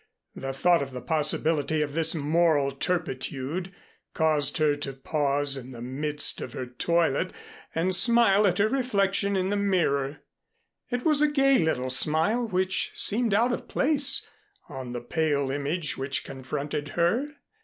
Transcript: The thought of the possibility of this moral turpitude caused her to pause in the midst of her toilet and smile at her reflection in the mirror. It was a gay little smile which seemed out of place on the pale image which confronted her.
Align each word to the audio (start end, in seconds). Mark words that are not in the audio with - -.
The 0.33 0.51
thought 0.51 0.81
of 0.81 0.93
the 0.93 1.01
possibility 1.03 1.83
of 1.83 1.93
this 1.93 2.15
moral 2.15 2.71
turpitude 2.71 3.71
caused 4.15 4.57
her 4.57 4.75
to 4.77 4.93
pause 4.93 5.55
in 5.55 5.73
the 5.73 5.81
midst 5.83 6.41
of 6.41 6.53
her 6.53 6.65
toilet 6.65 7.31
and 7.75 7.95
smile 7.95 8.47
at 8.47 8.57
her 8.57 8.67
reflection 8.67 9.35
in 9.35 9.51
the 9.51 9.57
mirror. 9.57 10.21
It 10.89 11.05
was 11.05 11.21
a 11.21 11.27
gay 11.31 11.59
little 11.59 11.91
smile 11.91 12.47
which 12.47 12.93
seemed 12.95 13.35
out 13.35 13.53
of 13.53 13.67
place 13.67 14.25
on 14.67 14.93
the 14.93 15.01
pale 15.01 15.51
image 15.51 15.99
which 15.99 16.23
confronted 16.23 16.87
her. 16.97 17.35